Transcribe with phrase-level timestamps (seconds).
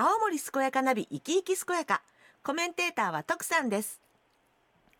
[0.00, 2.02] 青森健やかナビ生き生き健やか。
[2.44, 4.00] コメンテーターは徳さんです。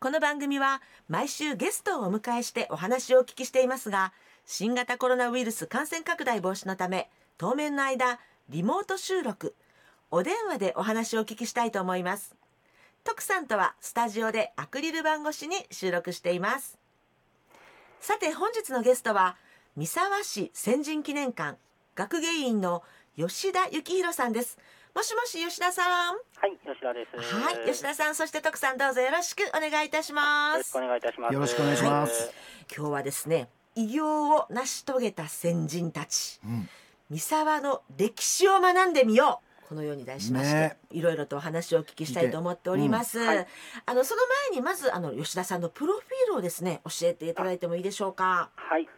[0.01, 4.13] この番組は毎週ゲストをお迎えしてお話をお聞きしていますが
[4.45, 9.55] 新型コロナウイルス感染拡大防止のため当面の間リモート収録。
[10.11, 12.35] お電話でお話をお聞きしたいと思います。
[13.05, 16.77] 徳さんとはスタジオでアクリル板越しに収録しています。
[18.01, 19.37] さて本日のゲストは
[19.77, 21.57] 三沢市先人記念館
[21.95, 22.83] 学芸員の
[23.17, 24.59] 吉田幸宏さんです。
[24.95, 26.15] もしもし吉田さん。
[26.15, 27.35] はい、吉田です。
[27.35, 30.57] はい吉田さんそして徳さんどうぞよろしくお願いいたします。
[30.57, 31.35] よろしくお願いいたします。
[31.35, 32.33] よろしくお願いします。
[32.75, 36.69] 今日はですね偉業を成し遂げた先人たち、ん。
[37.11, 39.69] 三沢の歴史を学んでみよう。
[39.69, 40.79] このように題しまして、ね。
[40.91, 43.27] いろいろとお話をお聞きしたいと思っております、うん。
[43.27, 43.47] はい。
[43.85, 48.49] あのその前にまずあの吉田さんのプロフィールをですね教えていただいてもいいでしょうか？
[48.57, 48.89] はい、えー、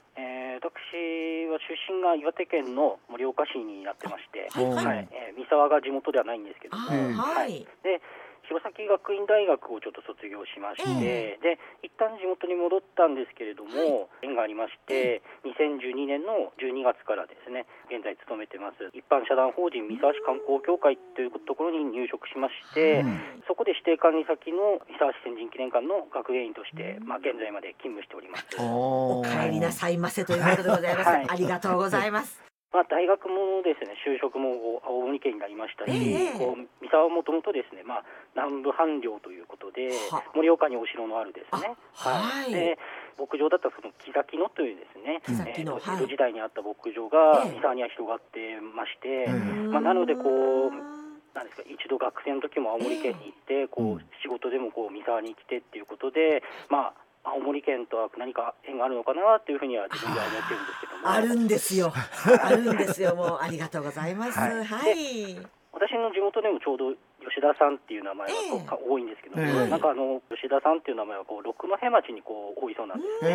[0.61, 4.65] 私は出身が岩手県の盛岡市になってまして、はい。
[4.69, 5.09] はい。
[5.11, 8.05] えー三沢が地元ではないんですけども、はい、で
[8.45, 23.07] 弘前学院大学をちょっと卒業しまして、で一旦地元に戻ったんですけれども、縁がありまして、2012年の12月からですね、現在勤めてます一般社団法人三沢市観光協会というところに入職しまして、
[23.47, 28.45] そこで指定管理先の三沢市先人記念館の学芸員として、まあ現在まで勤務しております。
[28.61, 31.27] おお帰りなさいませということでございます、はい。
[31.29, 32.41] ありがとうございます。
[32.71, 36.39] まあ、大学もですね就職も青森県になりましたし、ええ。
[36.39, 38.05] こう三沢はもともとですね、まあ、
[38.37, 40.23] 南部藩領ということでは。
[40.35, 42.53] 盛岡にお城のあるですね、あはい。
[42.53, 42.79] で
[43.19, 45.97] 牧場だったその木崎野というですね、木崎野えーはい。
[45.97, 47.53] 江戸時代にあった牧場がええ。
[47.59, 49.73] 三沢には広がってまして、うん。
[49.73, 50.23] まあ、なのでこ
[50.69, 51.00] う
[51.35, 61.11] なんですか一度学生の時も青森県に行って、こう仕事でもこう三沢に来てっていうことで、まあ、青森県とは何か縁があるのかなっていうふうには自分では思ってるんですけども。
[61.11, 61.93] あるんですよ。
[62.43, 63.15] あるんですよ。
[63.15, 64.39] もうありがとうございます。
[64.39, 64.65] はい。
[64.65, 65.37] はい。
[65.73, 68.35] 私の地元でもちょうど吉田さんっていう名前が
[68.77, 73.31] こう多いんですけども、ええなんかあの吉田さんっていう名前はこう六戸町にこう多いそうなんですね。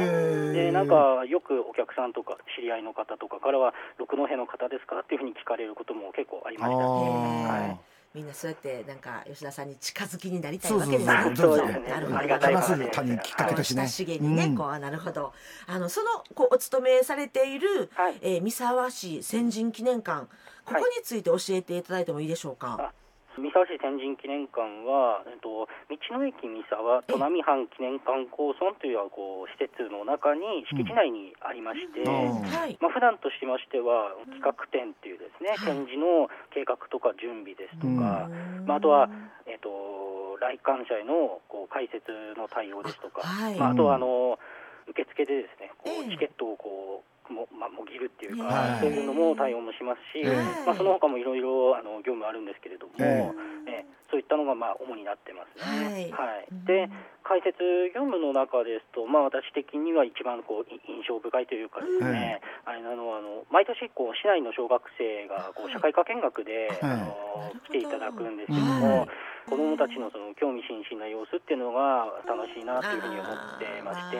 [0.56, 6.78] えでなんかよくお客さんとか知り合いの方とかからは六戸の方ですかっていうふうに聞かれることも結構ありました。
[6.78, 7.80] あはい
[8.16, 11.36] みんなそうやってなんか吉田さんに近づきになりたいわけですね。
[11.36, 12.18] そうそうですねなるほど。
[12.18, 15.34] ありがたい話すす種にきっかけだしね親しげにね、うんこうあなるほど。
[15.68, 20.28] あのそのこうお勤めされている、はいえー三沢市先人記念館
[20.64, 22.78] ここについて教えていただいてもいいでしょうか？
[22.80, 22.94] あ
[23.36, 32.48] 三沢市天神記念館は、えっと、道の駅三沢砺波藩記念館構村というこう施設の中に敷地内にありまして、うん。
[32.48, 32.78] はい。
[32.80, 35.60] まあ普段としましては企画展っていうですね、はい。
[35.68, 38.66] 展示の計画とか準備ですとか、うん。
[38.68, 39.12] まあ、あとは、
[39.48, 43.60] えっと来館者へのこう解説の対応ですとか、はい。
[43.60, 44.40] まあ、あとはあの
[44.88, 46.08] 受付でですねこええ。
[46.08, 48.80] うチケットをこうも,、まあ、もぎるっていうか、はい。
[48.82, 50.66] そういうのも対応もしますし、ええ。
[50.66, 53.32] まあ、その他もいろいろあの業務あるんですけれども、え
[53.68, 53.86] え。
[53.86, 56.14] えそういったのがまあ主になってますね。
[56.14, 56.48] はい。
[56.66, 56.90] で
[57.26, 57.58] 解説
[57.90, 69.10] 業務の中ですと、まあ、私的には一番こうい印象深いというかですね、あれなのはあの毎年こう市内の小学生がこう社会科見学で、あの来ていただくんですけども、はい
[69.46, 74.18] 子どもたちのその興味津々な様子っていうのが楽しいなというふうに思ってまして。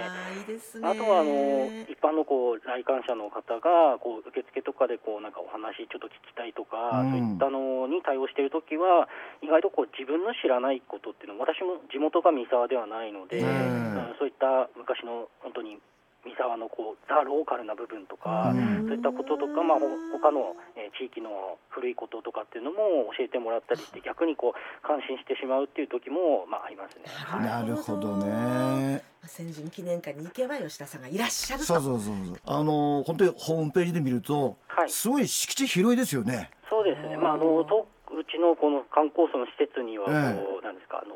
[0.86, 7.12] あとはあの一般のこう来館者の方がこう受付とかでこうなんかお話ちょっと聞きたいとか、うん。
[7.12, 9.10] そういったのに対応しているときは
[9.42, 14.00] 意外とこう自分の知らないことっていうのは私も地元が三沢ではないので、うん。
[14.00, 15.78] うんそういった昔の本当に
[16.26, 19.88] 三沢のこうザ・ローカルな部分とか、うんそういったこととか、まあ、ほ
[20.18, 27.04] 他の、えー地域の古いこととかっていうのも教えてもらったりして逆にこう感心してしまうっていう時も、まあ、ありますね。
[27.06, 29.04] はいなるほどね。
[29.26, 31.68] 先人記念館に行けば吉田さんがいらっしゃると。
[31.68, 32.40] そうそうそうそう。
[32.46, 36.52] あの本当にホームページで見ると、はいすごい敷地広いですよね。
[36.70, 41.16] そうですね、まあ、あのとうちのこの観光層の施設にはこう、えなんですかあの、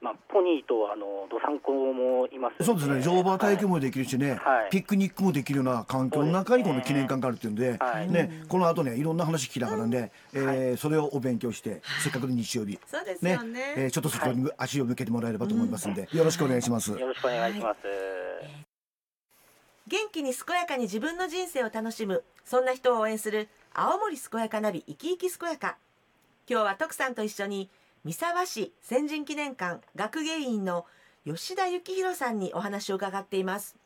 [0.00, 3.02] まあ、ポニーとあのどさんこもいますそうですね。
[3.02, 4.70] 乗馬体験も、もできるしね、はい。
[4.70, 8.10] ピクニックもできるような環境の中にこの記念館があるっていうんで、はい。
[8.10, 12.78] ね、この後ねいろんな話聞きながらね、えーそれをお勉強して、せっかくの日曜日。
[12.86, 13.74] そうですねよね。
[13.76, 16.92] えーちょっとそこに足を向けてもらえればと思いますんで、よろしくお願いします。
[16.92, 17.78] よろしくお願いします。
[19.86, 25.76] 元気に健やかに自分の人生を楽しむそんな人を応援する青森健やかナビ生き生き健やか。
[26.48, 27.68] 今日は徳さんと一緒に
[28.02, 30.86] 三沢市先人記念館学芸員の
[31.26, 33.76] 吉田幸宏さんにお話を伺っています。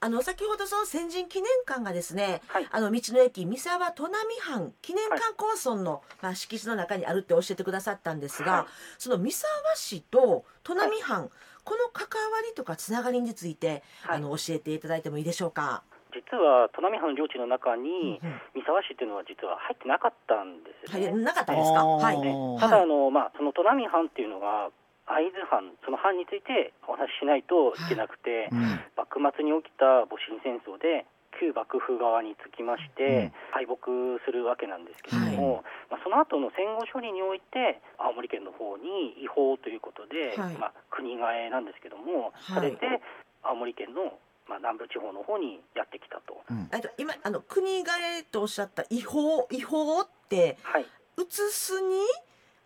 [0.00, 2.66] あの先ほどその先人記念館がですね、はい。
[2.70, 8.66] あの道の駅三沢砺波藩記念館構村の、まあ、敷地の中にあるって教えてくださったんですが、はい。
[8.98, 11.30] その三沢市と砺波藩、
[11.62, 14.16] この関わりとかつながりについて、はい。
[14.16, 15.84] あの教えていただいてもいいでしょうか？
[16.16, 18.16] 実は砺波藩領地の中に
[18.56, 21.22] 三沢市っていうのは実は入ってなかったんですはい、よね。
[21.22, 21.84] なかったですか？
[21.84, 22.18] はい。
[22.18, 24.72] ねただあの、まあ、その砺波藩っていうのが
[25.04, 28.80] 会津藩その藩についてお話ししないといけなくて、うん。
[28.96, 31.06] 幕末に起きた戊辰戦争で
[31.38, 33.92] 旧幕府側につきまして、敗北
[34.24, 40.54] するわけなんですけれども、まあ、その後の戦後処理において青森県の方に違法ということで、はい。
[40.56, 42.56] まあ、国替えなんですけども、はい。
[42.56, 43.04] それで
[43.44, 44.16] 青森県の、
[44.48, 46.40] まあ、南部地方の方にやってきたと。
[46.50, 47.90] うんえっと今あの国替
[48.20, 50.86] えとおっしゃった違法違法ってはい
[51.18, 51.96] 移すに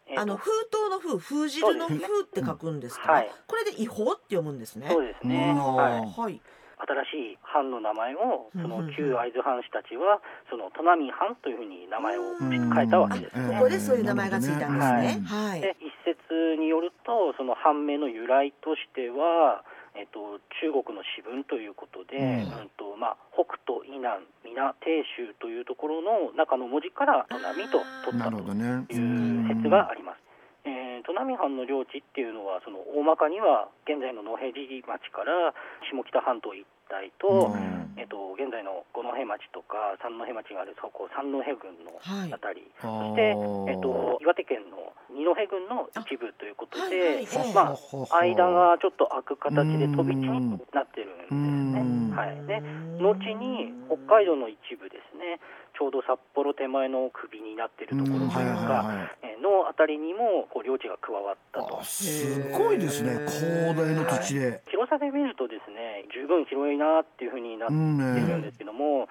[0.06, 3.12] えーとあの封筒の封封汁のそうですね封って書くんですか？
[3.12, 4.88] はいこれで違法って読むんですね。
[4.90, 6.40] そうですね、うんはい、はい。
[6.80, 13.54] 新しい藩の名前をその旧会津藩士たちはその砺波藩というふうに名前を変えたわけですあね。
[13.58, 15.20] ここでそういう名前がついたんですね。
[15.28, 15.60] はい。
[15.60, 19.62] で一説によるとその藩名の由来としては、
[20.00, 30.24] えっと、中国の詩文ということで、うんうんとまあ、北斗以南皆鄭州というところの中の文字から砺波と取ったという説があります。
[30.64, 35.52] えー、砺波藩の領地っていうのはその大まかには現在の野辺地町から
[35.84, 37.94] 下北半島一帯と、うん。
[37.96, 42.32] えっと、現在の五戸町とか三戸町があるそこ三戸郡のはい。
[42.32, 43.08] あたり、あー。
[43.08, 43.36] そして、
[43.70, 47.54] えっと、岩手県の二戸郡の一部ということあはいで、はい。
[47.54, 49.96] まあ、間がちょっと開く形でうん。
[49.96, 52.10] 飛び地になってるんですうん。
[52.10, 52.16] ね。
[52.16, 52.60] はい、で
[53.00, 55.40] 後に北海道の一部ですね
[55.80, 61.80] ちょうど札幌手前の首になってるところといううんはいはいかのあたりにもこう領地が加わったと。
[61.80, 61.84] あ。
[61.84, 63.24] すごいですね。
[63.24, 69.08] 広大な土地で、広さで見るとですね十分広いなっていうふうになってうんねるんですけども、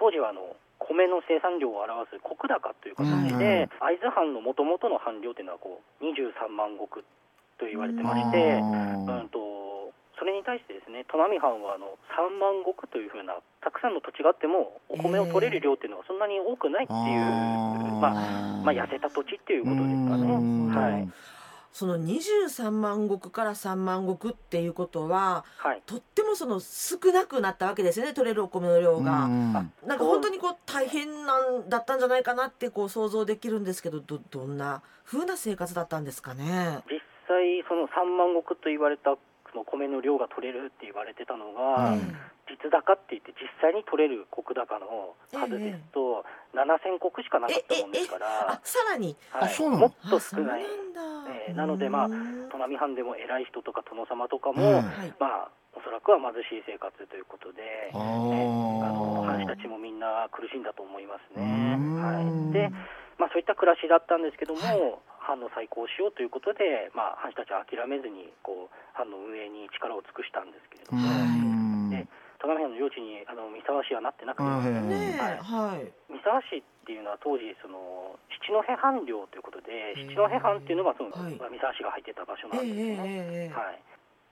[0.00, 7.04] 当時はあの米の生産量を表す石高という形で、会津藩のもともとの藩領というのはこう23万石
[7.60, 9.38] と言われてまして、うんと
[10.98, 17.20] ね砺波藩はあの3万石というふうなたくさんの土地があってもお米を取れる量っていうのはそんなに多くないっていう、
[18.02, 20.76] まあ、まあ痩せた土地っていうことですかうんね。
[20.76, 21.08] はい。
[21.70, 25.82] その23万石から3万石っていうことははい。
[25.86, 29.24] とってもその少なくなったわけですよね取れるお米の量が。
[29.24, 29.52] うん。
[29.52, 36.80] なんか本当にこう大変なんだったんじゃないかなってこう想像できるんですけどどどんな風な生活だったんですかね？
[36.90, 39.18] 実際その3万石と言われたそ
[39.58, 42.16] の米の量が取れるって言われてたのが、うん
[42.48, 46.24] 実高って言って実際に取れる石高の数ですと、
[46.56, 49.14] 7000石しかなかったもんですからあ、さらに。
[49.28, 49.60] はい。
[49.68, 50.64] もっと少ない。
[50.64, 50.64] ん
[50.96, 51.00] だ。
[51.28, 55.12] えーなのでまあうん砺波藩でも偉い人とか殿様とかも、うんはい。
[55.20, 61.76] まあおそらくは貧しい生活ということで、ああの藩士たーちもみんな苦しんだと思いますうね。
[61.76, 62.00] ん。
[62.00, 62.72] はい、で、
[63.20, 64.80] まあ、そういった暮らしだったんですけども、はい
[65.28, 71.92] 藩の再興しようということで、まあ、藩士たちは諦めずにこう藩の運営に力を尽くしたんですけれども、うん。
[71.92, 72.08] で
[72.40, 74.88] 相模藩の領地にあの三沢市はなってなくて、あはいはいはい。
[74.88, 75.92] ねえはい。
[76.08, 81.36] 三沢市っていうのは当時その七戸藩領ということで七戸藩っていうのがその、はい。
[81.36, 83.52] まあ三沢市が入ってた場所なんですね。
[83.52, 83.84] はい。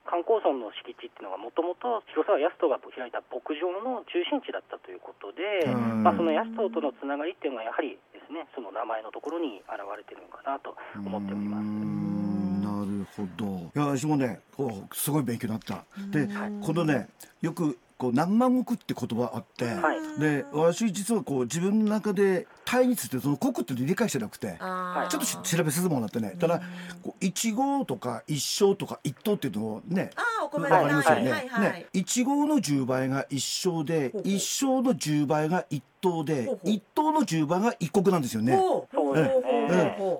[0.07, 6.01] 観光村の敷地っていうのがもともと広沢康人が開いた牧場の中心地だったということで、うん。
[6.01, 11.63] まあ、その康人とのつながりっていうのはやはりですねその名前のところに現れてるのかなと思っております。
[11.63, 13.45] うんなるほど。
[13.47, 15.85] いや私もねこうすごい勉強になった。
[16.11, 16.61] でうん。
[16.61, 17.07] このね
[17.41, 19.97] よくこう何万石って言葉あって、はい。
[20.19, 26.35] で私実はこう自分の中で単位についてその国って理解してなくてちょっとし調べさせてもらってね。
[26.39, 26.61] ただ
[27.03, 31.31] こう1号とか1升とか1等っていうのをねありますよね。
[31.31, 31.81] はいはいはい。
[31.81, 34.31] ね、1号の10倍が1升で、ほうほう。
[34.31, 38.57] 1升の10倍が1等でほうほう、1等の10倍が1石なんですよね。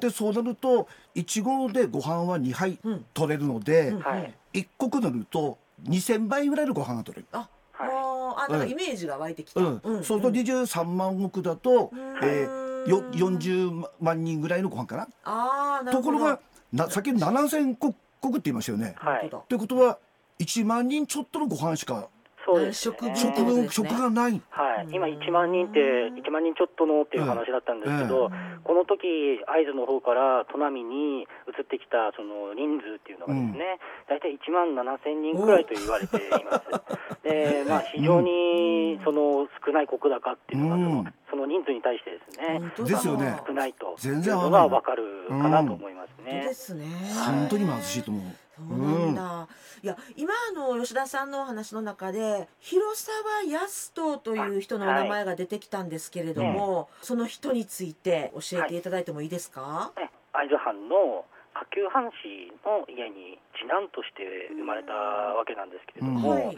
[0.02, 4.02] で、そうなると、1合でご飯は2杯うん取れるので、うん。
[4.02, 4.34] はい。
[4.54, 5.58] 1石なると
[5.88, 7.28] 2000倍ぐらいのご飯が取れる。
[7.32, 7.48] あ、はい
[8.38, 9.62] あなんかイメージが湧いてきた。
[9.62, 15.08] うん、そうすると23万石だと、うんえーよ40万人ぐらいのご飯かな。
[15.26, 15.92] ああ、な。
[15.92, 16.40] ところが、
[16.72, 18.96] な先に7000石石って言いましたよね。
[18.98, 20.00] はいということは、
[20.40, 22.08] 1万人ちょっとのご飯しか
[22.48, 23.14] そうですね。
[23.14, 23.70] 食分ね。
[23.70, 24.42] 食がない。
[24.50, 25.80] はい、今1万人って
[26.16, 33.80] 1万人ちょっとのっていう話だったんですけど、うんこの時会津の方から砺波に移ってきたその人数っていうのがですね、
[34.12, 37.24] 大体1万7千人くらいと言われています。
[37.24, 41.14] で、まあ非常にその少ない石高っていうのがその,、うん。
[41.30, 42.90] その人数に対してですね、本当だ。
[42.90, 43.40] ですよね。
[43.48, 46.44] 少ないと全いうのがわかるかなと思いますね。
[46.44, 46.86] ですね。
[47.26, 48.47] 本当に貧しいと思う。
[48.58, 49.48] そうなんだ。
[49.84, 59.94] いや、今あの吉田さんのお話の中で広沢康人という人のお名前が出てきたんですけれども、その人について教えていただいてもいいですか？
[59.98, 66.58] ね会津藩の下級藩士の家に次男として生まれたわけなんですけれども、うんはい。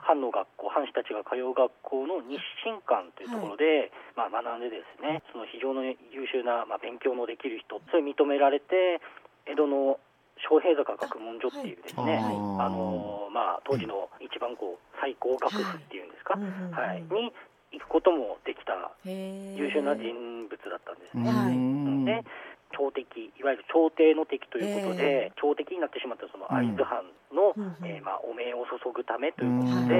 [0.00, 9.02] 藩の学校藩士たちが通う学校の日進館というところで、まあ、学んでですねその非常に優秀な、まあ、勉強のできる人それ認められて
[9.44, 9.98] 江戸の
[10.44, 12.34] 昌平坂学問所っていうですね、はい。
[12.62, 17.32] あのまあ、当時の一番こう最高学府っていうんですか、はい、に
[17.72, 20.14] 行くこともできた優秀な人
[20.48, 21.30] 物だったんですね。
[21.30, 21.54] はい。
[21.54, 22.04] うん。
[22.04, 22.24] で
[22.68, 27.00] 朝敵いわゆる朝廷の敵ということで、え朝敵になってしまったその会津藩
[27.32, 27.88] の、うんうん。
[27.88, 29.88] えーまあ、お名を注ぐためとういうことん。
[29.88, 29.94] で、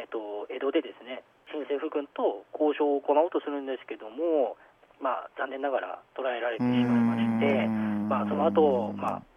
[0.00, 4.56] えっと、江戸でですね新政府軍と交渉を行おうとするんですけども、
[5.02, 7.66] まあ、残念ながら捕らえられてしまいまして、
[8.06, 9.35] まあ、その後、まあ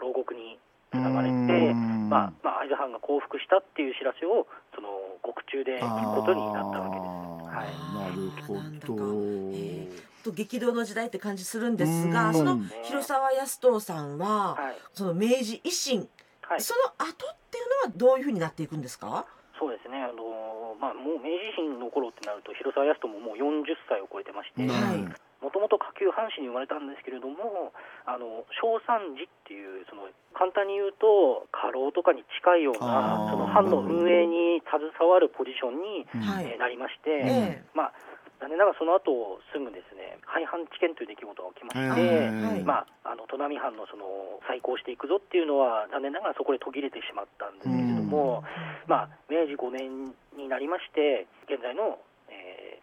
[0.00, 0.58] 牢獄に
[0.90, 1.74] つながれて、
[2.10, 4.88] まあまあ、会津藩が降伏したっていう知らせをその
[5.22, 7.54] 獄中で聞くことになったわけです。
[7.54, 7.70] はい。
[7.94, 8.54] なるほ
[8.96, 9.54] ど。
[9.54, 9.88] へ
[10.24, 12.34] と激動の時代って感じするんですがうん。
[12.34, 14.76] その広沢康藤さんははい。
[14.92, 16.08] その明治維新
[16.42, 16.60] はい。
[16.60, 19.26] その後っていうのはどういうふうになっていくんですか？
[19.58, 27.74] そうですね、あのまあ、もう明治維新の頃ってなると、広沢康人ももう40歳を超えてまして、はいもともと下級藩士に生まれたんですけれども、
[28.06, 36.46] あの正三寺っていう、その簡単に言うと、家老とかに近いような、その藩の運営に携わるポジションに、はい。
[36.46, 37.92] えーなりましえて、まあ、
[38.38, 44.04] 残念ながらその後すぐですね、廃藩置県という出来事が起きまして、まあ、あの砺波藩のその
[44.46, 48.44] 再興していくぞっていうのは、残念ながらそこで途切れてしまったんですけれども、
[48.86, 52.09] まあ、明治5年になりまして、現在の、えー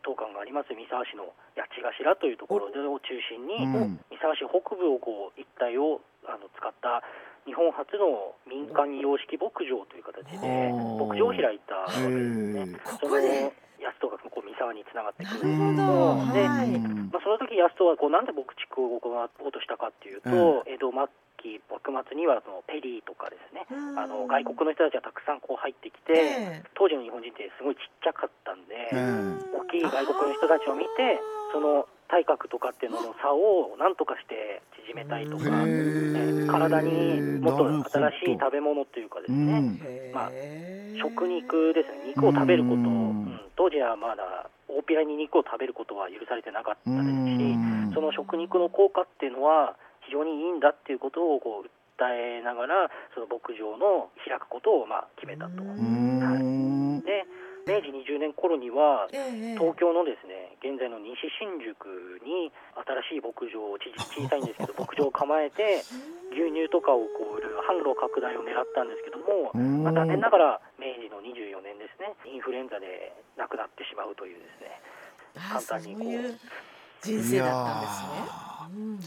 [0.07, 3.99] 当館があります三沢市の八千頭というところでを中心に、うん。
[4.07, 7.03] 三沢市北部をこう一帯をあの使った
[7.43, 12.63] 日本初の民間様式牧場という形で牧場を開いたわけですね。
[12.63, 13.51] へここで？
[13.51, 15.47] その安戸がこう三沢につながってくる。
[15.47, 16.17] なるほど。
[16.17, 16.71] うんではい。
[17.11, 21.07] まあ、その時安戸はこうなんで牧畜を行おうとしたかっていうと、江戸末
[21.37, 23.99] 期幕末にはそのペリーとかですね、うん。
[23.99, 28.97] あの外国の人たちがたくさんこう入ってきて、え当時の日本人ってすごいちっちゃかったんで、え
[29.53, 31.21] 大きい外国の人たちを見て
[31.53, 36.45] その体格とかっていうのの差を何とかして縮めたいとか、へー。
[36.45, 40.31] え体にもっと新しい食べ物というかですうね、まあ
[40.99, 43.21] 食肉ですね肉を食べること、うん。
[43.21, 47.91] うん当時はまだ大っぴらに肉を食べることは許されてなかったうですし、ん。
[47.91, 49.75] その食肉の効果っていうのは
[50.07, 55.61] 非常にいいんだっていうことをこう訴えながらその牧場の開くことをまあ決めたと。
[55.61, 56.97] ううん。
[56.97, 57.25] んで
[57.67, 61.83] 明治20年頃にはええ東京のですね現在の西新宿
[62.23, 62.47] に
[63.11, 65.83] 新しい牧場をち 小さいんですけど牧場を構えて
[66.31, 69.83] 牛乳とかをこう売る販路拡大を狙ったんですけども、うん。
[69.83, 74.81] まあ、残念ながら明治の24年ですねインフルエンザで亡くなってしまうというですね
[75.35, 76.39] あそう簡単にこういう
[77.07, 78.07] 人生だったんですね。
[78.31, 78.47] うん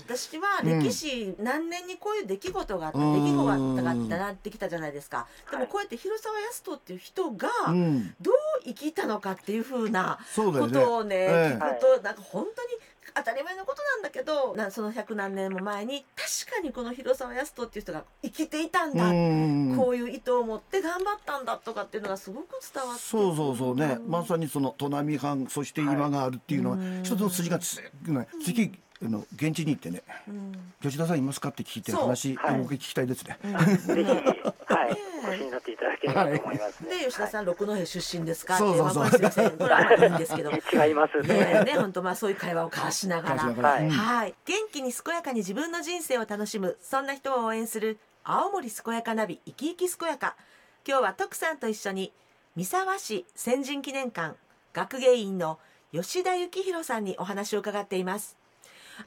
[0.07, 3.25] 私は歴史何年にこういう出来事があった、うん。
[3.25, 5.27] 出来事があったなってきたじゃないですか。
[5.51, 8.15] でもこうやって広沢康人っていう人がうん。
[8.21, 11.59] どう生きたのかっていうふうなことをね、ええ。
[11.63, 12.69] 聞くとなんか本当に
[13.15, 19.77] 当たり前のことなんだけどなその100何年も前に確かにこの広沢康人っていう人が生きていたんだ、うん。
[19.77, 26.87] こういう意図を持って頑張ったんだとかっていうのがすごく伝わってそうそうそうね、んまさにその砺波藩そして今があるっていうのは、はい。
[27.03, 30.53] 一つの筋がつね次あの現地に行ってねうん
[30.83, 31.49] 吉田さんいますか？
[31.49, 32.61] って聞いて話、はい。
[32.61, 33.39] お聞きしたいですね。
[33.45, 33.53] うん。
[33.53, 34.25] ぜひ、はい。
[34.25, 36.99] ね、お越しになっていただければと思います、ね。
[36.99, 38.55] で吉田さん六戸出身ですか？
[38.55, 38.91] ってそうそう。
[38.91, 40.51] そうまあこれすいいいんですけど。
[40.51, 41.65] はい違いますねね。
[41.65, 43.43] ね本当まあそういう会話を交わしながら。
[43.45, 43.85] はい。
[43.85, 43.91] うん。
[43.91, 50.37] はい元気に健やかに自分の人生を楽しむそんな人を応援する青森健やかナビ生き生き健やか。
[50.87, 52.13] 今日は徳さんと一緒に
[52.57, 54.35] 三沢市先人記念館
[54.73, 55.59] 学芸員の
[55.93, 58.37] 吉田幸宏さんにお話を伺っています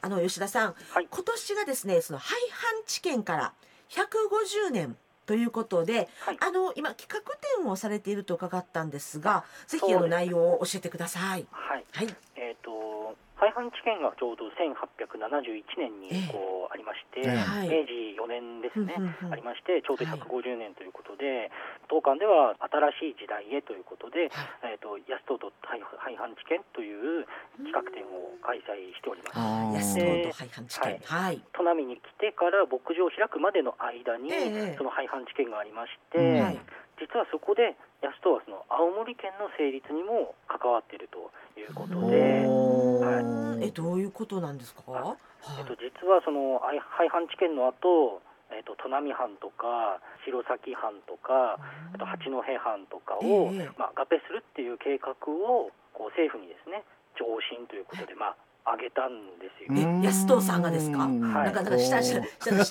[0.02, 1.08] あの吉田さん、はい。
[1.10, 3.54] 今年がですねその廃藩置県から
[3.90, 6.38] 150年ということで、はい。
[6.40, 11.46] あの今企画展をされていると伺ったんですがぜひあの内容を教えてください。
[11.52, 11.86] はい。
[11.92, 12.16] はい。
[12.36, 17.38] えっ、と廃藩置県がちょうど1871年ええにこうありまして、ええ。
[17.38, 17.70] はい。
[17.70, 19.34] 明治4年ですね、うんうんうん。
[19.34, 20.20] ありましてちょうどはい。
[20.20, 21.52] 150年ということで、
[21.90, 24.30] 当館では新しい時代へということで、
[24.64, 27.26] えっ、と安藤と廃廃藩置県という
[27.66, 29.38] 企画展を開催しております。
[29.38, 31.02] 安藤と廃藩置県。
[31.04, 34.76] はい、砺波に来てから牧場を開くまでの間に、ええ。
[34.78, 36.42] その廃藩置県がありまして、うん。
[36.42, 36.60] はい
[37.04, 45.60] 実はそこで安藤はその青森県の成立にも関わっているということおで、ーえどういうことなんですか、はい。
[45.60, 51.60] えっと、実はその廃廃藩置県の後、えっと砺波藩とか弘前藩とか
[51.92, 56.84] あと八戸藩とかを、ええまあ、合併するっていう計画をこう政府にですね
[57.20, 59.76] 上申ということで、まあ、挙げたんですよ。
[59.76, 61.00] え安藤さんがですか？
[61.00, 61.20] なん
[61.54, 62.64] かなんか親し親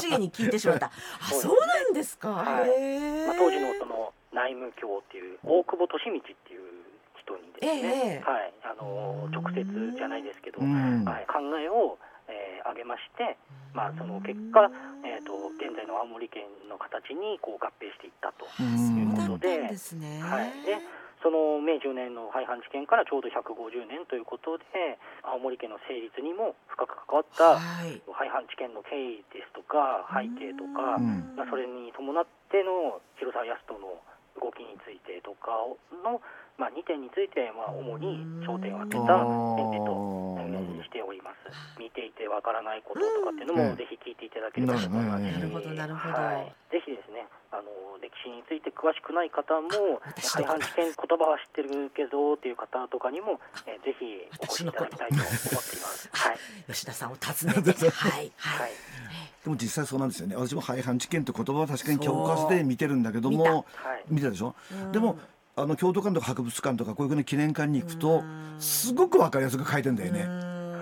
[0.00, 0.86] しげに聞いてしまった。
[0.86, 0.90] あ
[1.26, 3.26] そうなんですか、はい。
[3.26, 6.62] まあ、当時のその内務卿っていう大久保利通っていう
[7.18, 9.64] 人にですね、ええはい、あの直接
[9.96, 11.04] じゃないですけど、うん。
[11.04, 13.36] はい、考えを、えー、挙げまして、
[13.74, 14.70] まあ、その結果、
[15.04, 20.20] えー、と現在の青森県の形にこう合併していったとうんいうそうだったことでんですね。
[20.22, 20.78] はい、で
[21.22, 28.02] その明10年の廃藩置県からちょうど150年ということで青森県の成立にも深く関わったはい。
[28.10, 31.38] 廃藩置県の経緯ですとか背景とか、うん。
[31.38, 34.02] まあ、それに伴っての広沢康人の
[34.42, 35.54] 動きについてとか
[36.02, 36.18] の、
[36.58, 39.22] まあ、2点についてまあ主に焦点を当てた
[39.62, 41.46] 演説としております。
[41.78, 43.70] 見ていてわからないこととかっていうのうん。
[43.70, 45.30] もぜひ聞いていただければと思います。
[45.30, 46.14] しなるほどなるほど。
[46.18, 47.68] はい、ぜひですねあの
[48.00, 50.00] 歴史について詳しくない方も
[50.34, 54.04] 廃藩置県言葉は知ってるけどっていう方とかにも、えーぜひ
[54.40, 56.08] お越しいただきたいと思っています。
[56.12, 56.38] はい。
[56.72, 58.62] 吉田さんを訪ねて、 はい、は。
[58.62, 58.72] はい。
[58.72, 58.74] い。
[59.44, 60.36] でも実際そうなんですよね。
[60.36, 64.04] 私も廃藩置県って言葉は確かに教科書で見てるんだけどもはい。
[64.08, 64.54] 見たでしょ？
[64.70, 64.92] うん。
[64.92, 65.18] でも
[65.54, 68.22] あの京都館とか博物館とかこういうふうな記念館に行くと
[68.58, 70.24] すごくわかりやすく書いてんだよね。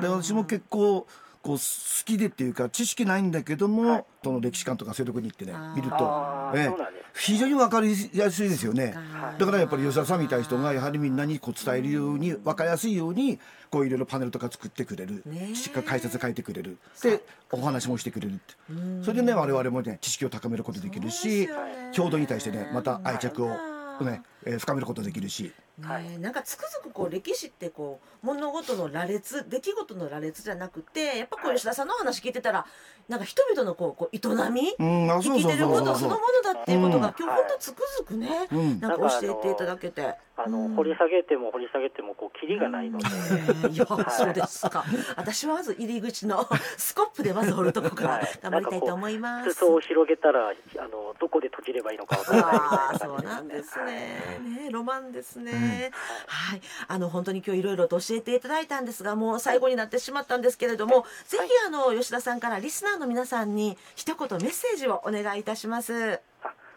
[0.00, 1.06] で私も結構
[1.42, 1.62] こう好
[2.04, 4.04] きでっていうか知識ないんだけども、はい。
[4.22, 6.68] その歴史館とかそういうとこに行ってね見るとえ
[7.14, 8.92] 非常にわかりやすいですよね。
[8.94, 12.96] はいだからやっぱり吉田さんみたいな人がやはりみんなにこう伝えるように分かりやすい。
[12.96, 13.38] ように
[13.70, 15.54] こういろいろパネルとか作ってくれるねえ。
[15.54, 18.54] しっかり解説書いてくれるでお話もしてくれるって。
[19.02, 21.48] それでね我々もね知識を高めることできるし
[21.92, 23.56] 郷土に対してねまた愛着をは
[24.02, 26.02] いね、えー深めることできるしはい。
[26.04, 32.66] ねえ、なんかつくづくこう歴史ってこう物事の羅列出来事の羅列じゃなくてやっぱこう吉田さんのお話聞いてたら
[33.08, 38.80] なんか人々のこうこう営みうんあ生きてることそのものだっていうことがうん今日本当つくづくね、うん。
[38.80, 40.14] なんか教えていただけて。
[40.36, 40.74] あの、うん。
[40.74, 43.04] 掘り下げても掘り下げてもこうキリがないので、
[43.68, 44.10] いや、はい。
[44.10, 44.84] そうですか。
[45.16, 46.48] 私はまず入り口の
[46.78, 48.38] スコップでまず掘るとこからはい。
[48.40, 49.52] 頑張りたいと思います。
[49.52, 50.52] 裾を広げたらあ
[50.88, 53.92] のどこで閉じればいいのかわからないみたいああ、なそう感なんですじはい。
[53.92, 54.20] ね。
[54.64, 55.52] ね、ロマンですね。
[56.26, 66.20] はい、あの本当に今日いろいろと教えていただいたんですが、もう最後になってしまったんですけれども、ぜひあの吉田さんからリスナーの皆さんに一言メッセージをお願いいたします。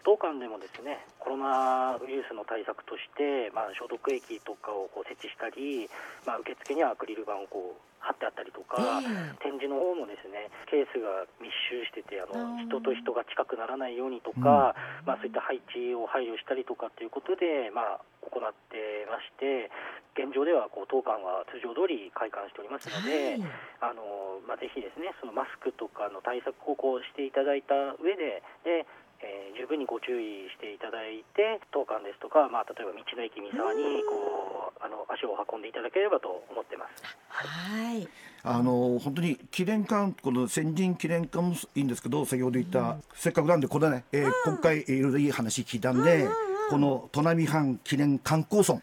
[0.04, 5.88] あ当館でもですねコロナウイルスの対策として、まあ、消毒液とかをこう設置したり、
[6.28, 9.40] まあ、受付にはアクリル板をこう貼ってあったりとか、ええ。
[9.40, 14.76] 展示の方もですねケースが密集しててあの人と人が近くならないようにとか、
[15.08, 19.72] まあ、そういった配置を配慮したりとかっていうことで、まあ、行ってまして
[20.20, 23.42] 現状ではこう当館は通常通り開館しておりますので、
[23.82, 28.86] あのまあ、ぜひですねそのマスクとかの対策をこうしていただいた上でで、
[29.24, 37.04] えー十分にご注意していただいて当館ですとか、まあ、例えば道の駅三沢にこうあの足を運んでいただければと思ってます。
[37.30, 38.08] はい。
[38.44, 46.28] あの本当に記念館この先人記念館もいいんですけど先ほど言った、せっかくなんでこれね、えー今回いろいろいい話聞いたんで、
[46.70, 48.82] この砺波藩記念観光村に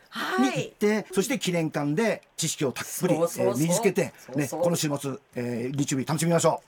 [0.65, 3.15] 行って、そして記念館で知識をたっぷり
[3.59, 6.63] 身につけてねこの週末、えー日曜日楽しみましょ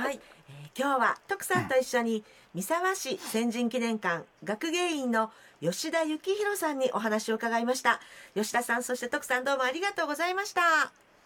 [0.00, 0.33] はい、えー
[0.76, 8.00] 今日は徳さんと一緒に三沢市先人記念館学芸員の吉田幸宏さんにお話を伺いました
[8.34, 10.60] 吉田さんそして徳さんどうもありがとうございました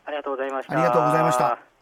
[0.08, 0.72] ありがとうございました。
[0.72, 1.77] ありがとうございました。